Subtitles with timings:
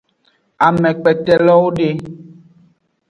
[0.67, 1.89] Amekpetelowo de.